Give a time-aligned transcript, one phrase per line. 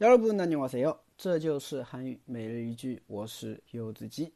[0.00, 0.98] 여러분 안녕하세요.
[1.16, 4.32] 这就是韩语每日一句，我是柚子鸡。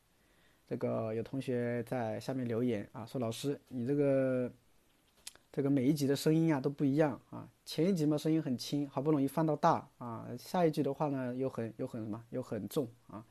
[0.68, 4.50] 这个有同学在下面留言啊，说老师你这个
[5.50, 13.24] 这个每一集的声音啊都不一样啊，前一集嘛声音很轻，好不容易放到大啊，下一句的话呢又很又很什么又很重啊，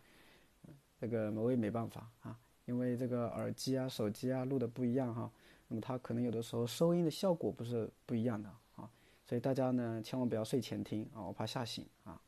[0.99, 5.31] 这个我也没办法啊，因为这个耳机啊手机啊录的不一样哈，
[5.69, 8.89] 那么它可能有的时候收音的效果不是不一样的啊，
[9.25, 12.21] 所以大家呢千万不要睡前听啊，我怕吓醒啊。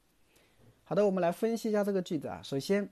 [0.90, 2.42] 好的，我们来分析一下这个句子啊。
[2.42, 2.90] 首先，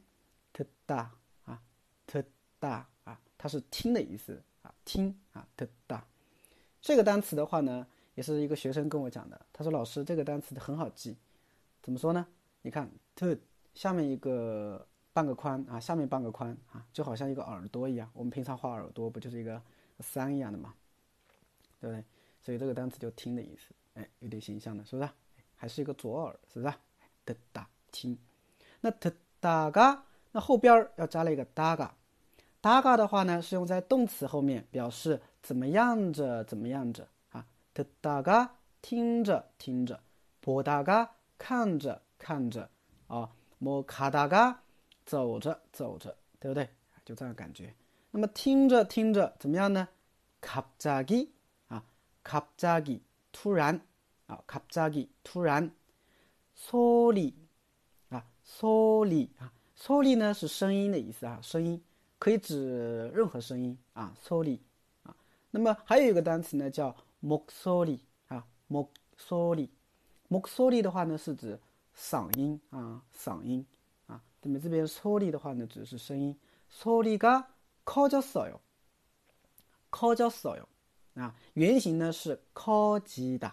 [0.54, 1.12] 特大
[1.46, 1.60] 啊，
[2.06, 2.24] 特
[2.60, 6.06] 大啊，它是听的意思啊，听啊，特大。
[6.80, 9.46] 这个单词的话呢，也是一个学生跟我讲的。
[9.52, 11.18] 他说：“老师，这个单词很好记，
[11.82, 12.28] 怎么说呢？
[12.62, 13.36] 你看，特
[13.74, 18.08] 下面一个半个宽啊，下面半个宽啊，就好像一个耳朵一样。
[18.14, 19.60] 我们平常画耳朵不就是一个
[20.02, 20.72] 三一样的嘛，
[21.82, 22.06] 对不对？
[22.44, 25.10] 所以这个单词就听的意思，哎，有点形象的，是不是？
[25.56, 26.76] 还是一个左耳，是不是？
[27.26, 28.19] 特大。”听，
[28.81, 31.95] 那特大嘎，那后边要加了一个大嘎，
[32.61, 37.47] 大嘎的话呢是用在动词后面，表示怎么样着怎么样着啊。
[37.75, 40.01] 特大嘎听着听着，
[40.43, 42.69] 보다嘎看着看着
[43.09, 43.31] 啊，
[43.61, 44.63] 뭐가다嘎
[45.05, 46.69] 走着走着，对不对？
[47.05, 47.75] 就这样感觉。
[48.13, 49.89] 那么听着听着怎么样呢？
[50.41, 51.31] 갑자기
[51.69, 51.83] 啊，
[52.23, 53.01] 갑자기
[53.33, 53.81] 突然
[54.27, 55.71] 啊，갑자기突然，
[56.55, 57.33] 소리
[58.45, 61.81] 소리啊，소리呢是声音的意思啊，声音
[62.19, 64.59] 可以指任何声音啊，소리
[65.05, 65.17] 啊。
[65.51, 69.69] 那么还有一个单词呢叫목소리啊，목소 리，
[70.29, 71.59] 목소리的话呢是指
[71.97, 73.65] 嗓音啊，嗓音
[74.07, 74.23] 啊。
[74.43, 76.37] 那么这边소리的话呢指的是声音，
[76.69, 78.59] 소리가커졌어 요，
[79.91, 80.67] 커졌어 요。
[81.15, 83.53] 啊，原型呢是커지 다，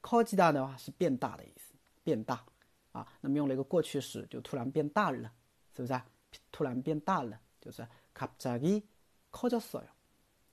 [0.00, 2.44] 커지다的话是变大的意思，变大。
[2.92, 5.30] 啊，那么用了一个过去时，就突然变大了，
[5.74, 6.06] 是不是啊？
[6.52, 9.88] 突然变大了，就是갑자기커졌어 요，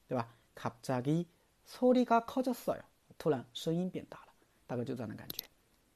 [0.07, 0.27] 对吧？
[0.55, 2.81] 갑자기소리가커졌어 요，
[3.17, 4.27] 突然声音变大了，
[4.65, 5.45] 大概就这样的感觉，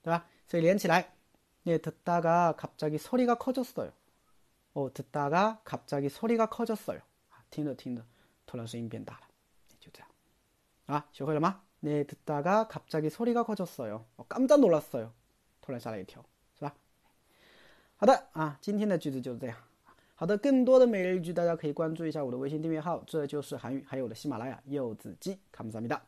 [0.03, 0.25] 对吧？
[0.47, 1.11] 所以连起来，
[1.63, 3.91] 네듣다가갑자기소리가커졌어 요，
[4.73, 8.05] 哦，듣다가갑자기소리가커졌어 요， 啊，听着听着，
[8.45, 9.21] 突然声音变大了，
[9.79, 10.07] 就这样，
[10.85, 11.63] 啊，学会了吗？
[11.79, 15.09] 네듣다가갑자기소리가커졌어 요， 哦，깜짝놀랐어 요，
[15.61, 16.23] 突然吓了一跳。
[18.00, 19.54] 好的啊，今天的句子就是这样。
[20.14, 26.00] 好的，更多的每日一句，大家可以关注一下我的微信订阅号，这就是韩语，还有我的喜马拉雅柚子鸡，汤姆萨米的。